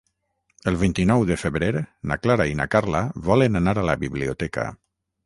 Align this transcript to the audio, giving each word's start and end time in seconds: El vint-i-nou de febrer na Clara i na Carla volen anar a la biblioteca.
El 0.69 0.77
vint-i-nou 0.83 1.25
de 1.31 1.35
febrer 1.41 1.69
na 2.11 2.17
Clara 2.23 2.47
i 2.53 2.55
na 2.63 2.67
Carla 2.77 3.03
volen 3.29 3.61
anar 3.61 3.77
a 3.83 3.85
la 3.91 3.97
biblioteca. 4.07 4.65